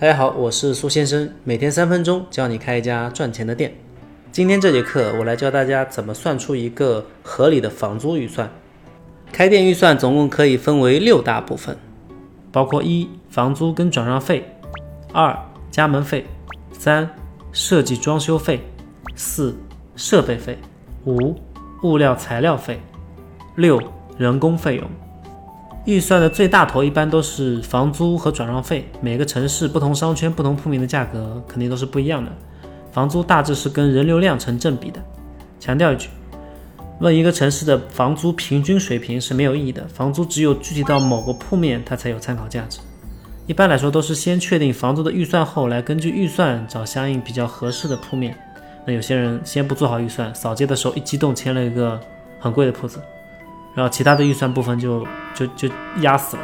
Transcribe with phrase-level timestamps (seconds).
[0.00, 3.74] 大家好，我是苏先生，每天三分钟教你开一家赚钱的店。
[4.30, 8.48] 今天这节课我来教大家怎么算出一个合理的房租预算。
[9.32, 11.76] 开店预算总共可以分为六大部分，
[12.52, 14.48] 包括一房租跟转让费，
[15.12, 15.36] 二
[15.68, 16.24] 加盟费，
[16.70, 17.10] 三
[17.50, 18.60] 设计装修费，
[19.16, 19.52] 四
[19.96, 20.56] 设备费，
[21.06, 21.34] 五
[21.82, 22.80] 物料材料费，
[23.56, 23.82] 六
[24.16, 24.88] 人工费用。
[25.88, 32.30] 预算的最大头一般都是房租和转让费，每个城市、不同商圈、不同铺面的价格肯定都是不一样的。
[32.92, 35.02] 房租大致是跟人流量成正比的。
[35.58, 36.10] 强调一句，
[37.00, 42.80] 问一个城市的房租平均水平是没有意义的，房租只有具体到某个铺面，它才有参考价值。
[43.46, 48.36] 一般来说，都是先确定房租的预算后，来根据预算找相应比较合适的铺面。
[48.84, 51.98] 那有些人先不做好预算，扫街的时候一激动签了一个
[52.38, 53.00] 很贵的铺子。
[53.78, 55.68] 然后其他的预算部分就就就
[56.00, 56.42] 压死了，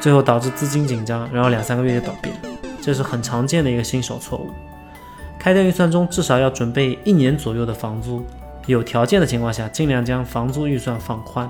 [0.00, 2.36] 最后导致资金紧张，然后两三个月就倒闭了，
[2.80, 4.48] 这是很常见的一个新手错误。
[5.38, 8.24] 开店预算中至少要准备一年左右的房租，
[8.64, 11.46] 有条件的情况下尽量将房租预算放宽。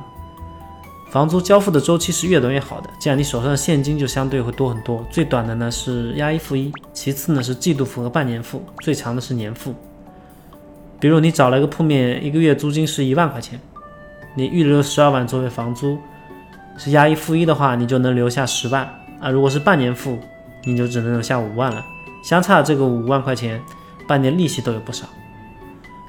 [1.12, 5.06] 房租交付的周期是越短越好的，这样你手上的现金就相对会多很多。
[5.08, 9.72] 最短的呢是押一付一，其次呢是季度付和半年付，最长的是年付。
[10.98, 13.60] 比如你找了一个铺面，一个月租金是一万块钱。
[14.36, 15.98] 你预留十二万作为房租，
[16.76, 18.86] 是押一付一的话，你就能留下十万
[19.18, 19.30] 啊。
[19.30, 20.18] 如果是半年付，
[20.62, 21.82] 你就只能留下五万了。
[22.22, 23.58] 相差这个五万块钱，
[24.06, 25.06] 半年利息都有不少。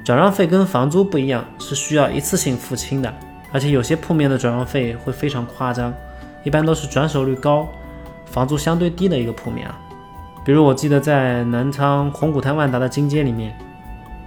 [0.04, 3.14] 转让费跟房租不一样，是需要一次性付清的，
[3.54, 5.94] 而且有些铺面的转让费会非常夸张，
[6.44, 7.66] 一般都是转手率高、
[8.26, 9.80] 房租相对低的一个铺面啊。
[10.44, 13.58] 比如我记得在南昌红谷滩万达的金街里面，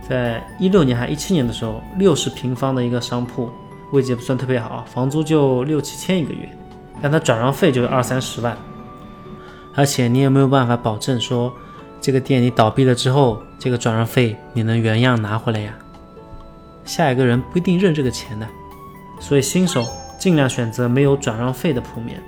[0.09, 3.51] 在一六年还一七年的时候，六十平方的一个商铺。
[3.93, 6.49] 位置也不算特别好，房租就六七千一个月，
[7.03, 8.57] 但它转让费就是二三十万，
[9.75, 11.53] 而且你也没有办法保证说
[12.01, 15.75] 这个店你倒闭了之后，这个转让费你能原样拿回来呀？
[16.85, 18.47] 下一个人不一定认这个钱的，
[19.21, 19.87] 所以新手
[20.19, 22.23] 尽量选择没有转让费的铺面。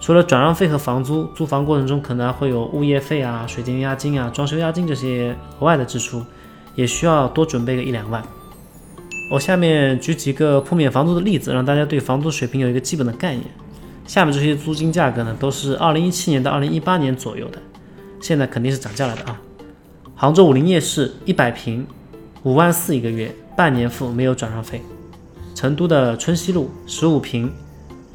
[0.00, 6.24] 除了转让费和房租，租房过程中可能还会有物业费啊、水电押金啊、装修押金这些额外的支出，
[6.76, 8.22] 也需要多准备个一两万。
[9.30, 13.44] 我下面举几个铺面房租的例子，让大家对房租水平有一个基本的概念。
[14.06, 17.58] 下面这些租金价格呢，都是二零一七年到二零一八年左右的，
[18.22, 19.38] 现在肯定是涨价了的啊。
[20.16, 21.86] 杭州武林夜市一百平，
[22.42, 24.80] 五万四一个月，半年付没有转让费。
[25.54, 27.52] 成都的春熙路十五平，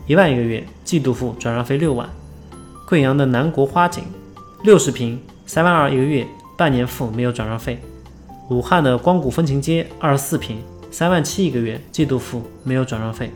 [0.07, 2.09] 一万一个月，季度付，转让费六万。
[2.87, 4.03] 贵阳的南国花景
[4.63, 6.25] 六十平，三万二一个月，
[6.57, 7.79] 半年付没有转让费。
[8.49, 10.57] 武汉的光谷风情街二十四平。
[10.93, 13.31] 三万七一个月，季度付，没有转让费。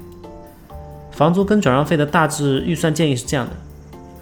[1.09, 3.51] 房租跟转让费的大致预算建议是这样的：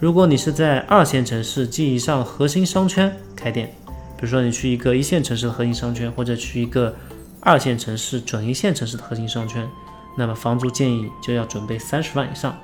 [0.00, 3.70] 如果你是在二线城市及以上核心商圈开店，
[4.16, 6.96] 比如说你去一个一线城市的核心商圈，或者去一个
[7.40, 9.68] 二线城市、准一线城市的核心商圈，
[10.16, 12.56] 那么房租建议就要准备三十万以上。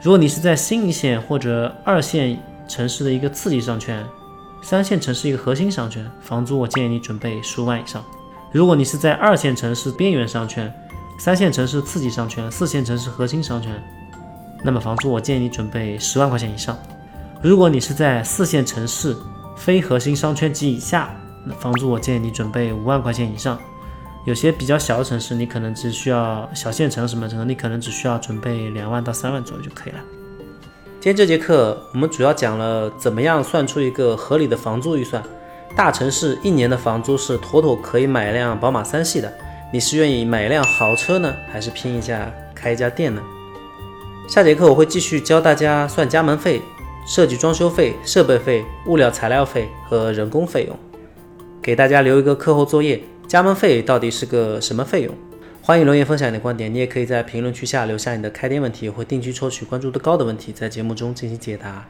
[0.00, 4.02] 如果你是在新一线或者二线城市的一个次级商圈，
[4.62, 8.02] 三线城市一个核心商圈，房租我建议你准备十五万以上。
[8.50, 10.72] 如果你是在二线城市边缘商圈、
[11.18, 13.70] 三线城市次级商圈、四线城市核心商圈，
[14.64, 16.76] 那么房租我建议你准备十万块钱以上。
[17.42, 19.14] 如果你是在四线城市
[19.54, 21.14] 非核心商圈及以下，
[21.44, 23.58] 那房租我建议你准备五万块钱以上。
[24.24, 30.00] 有些比较小的城市，你可能只需要小县城什么城，你可能只需要准备两万到三万左右就可以了。
[31.00, 35.22] 今天这节课我们主要讲了怎么样算出一个合理的房租预算。
[35.76, 39.32] 大城市一年的房租是妥妥可以买一辆宝马三系的。
[39.72, 43.22] 你是愿意买一辆豪车呢，还是拼一下开一家店呢？
[44.26, 46.60] 下节课我会继续教大家算加盟费、
[47.06, 50.76] 设计装修费、设备费、物料材料费和人工费用，
[51.62, 55.14] 给大家留一个课后作业：加盟费到底是个什么费用？
[55.62, 61.86] 欢迎留言分享你的观点，你也可以在评论区下留下你的开店问题，会定期抽取关注度高的问题，在节目中进行解答。